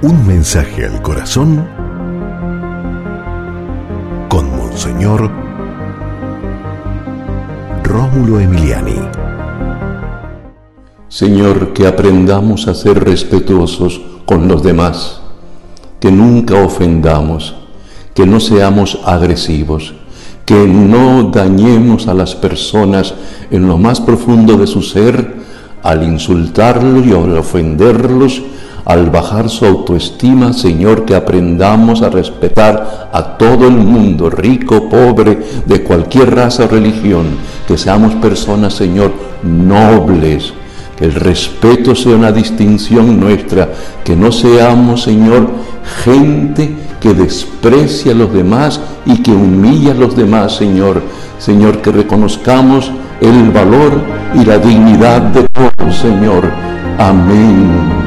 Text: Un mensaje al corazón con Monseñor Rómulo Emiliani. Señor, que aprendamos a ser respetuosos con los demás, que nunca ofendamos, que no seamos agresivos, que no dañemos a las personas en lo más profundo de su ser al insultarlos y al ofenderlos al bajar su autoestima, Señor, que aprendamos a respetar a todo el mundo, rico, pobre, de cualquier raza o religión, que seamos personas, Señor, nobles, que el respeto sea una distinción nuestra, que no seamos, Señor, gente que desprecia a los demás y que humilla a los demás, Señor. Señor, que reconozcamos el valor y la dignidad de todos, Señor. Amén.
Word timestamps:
Un 0.00 0.28
mensaje 0.28 0.86
al 0.86 1.02
corazón 1.02 1.66
con 4.28 4.56
Monseñor 4.56 5.28
Rómulo 7.82 8.38
Emiliani. 8.38 8.94
Señor, 11.08 11.72
que 11.72 11.88
aprendamos 11.88 12.68
a 12.68 12.76
ser 12.76 13.02
respetuosos 13.02 14.00
con 14.24 14.46
los 14.46 14.62
demás, 14.62 15.20
que 15.98 16.12
nunca 16.12 16.62
ofendamos, 16.64 17.56
que 18.14 18.24
no 18.24 18.38
seamos 18.38 19.00
agresivos, 19.04 19.94
que 20.46 20.68
no 20.68 21.24
dañemos 21.24 22.06
a 22.06 22.14
las 22.14 22.36
personas 22.36 23.14
en 23.50 23.66
lo 23.66 23.78
más 23.78 24.00
profundo 24.00 24.56
de 24.58 24.68
su 24.68 24.80
ser 24.80 25.38
al 25.82 26.04
insultarlos 26.04 27.04
y 27.04 27.10
al 27.10 27.36
ofenderlos 27.36 28.42
al 28.88 29.10
bajar 29.10 29.50
su 29.50 29.66
autoestima, 29.66 30.54
Señor, 30.54 31.04
que 31.04 31.14
aprendamos 31.14 32.00
a 32.00 32.08
respetar 32.08 33.10
a 33.12 33.36
todo 33.36 33.68
el 33.68 33.74
mundo, 33.74 34.30
rico, 34.30 34.88
pobre, 34.88 35.38
de 35.66 35.82
cualquier 35.82 36.34
raza 36.34 36.64
o 36.64 36.68
religión, 36.68 37.26
que 37.66 37.76
seamos 37.76 38.14
personas, 38.14 38.72
Señor, 38.72 39.12
nobles, 39.42 40.54
que 40.96 41.04
el 41.04 41.12
respeto 41.12 41.94
sea 41.94 42.16
una 42.16 42.32
distinción 42.32 43.20
nuestra, 43.20 43.68
que 44.02 44.16
no 44.16 44.32
seamos, 44.32 45.02
Señor, 45.02 45.50
gente 46.02 46.74
que 46.98 47.12
desprecia 47.12 48.12
a 48.12 48.14
los 48.14 48.32
demás 48.32 48.80
y 49.04 49.22
que 49.22 49.32
humilla 49.32 49.92
a 49.92 49.96
los 49.96 50.16
demás, 50.16 50.56
Señor. 50.56 51.02
Señor, 51.38 51.82
que 51.82 51.92
reconozcamos 51.92 52.90
el 53.20 53.50
valor 53.50 54.00
y 54.34 54.46
la 54.46 54.56
dignidad 54.56 55.20
de 55.20 55.42
todos, 55.42 55.94
Señor. 55.94 56.50
Amén. 56.98 57.97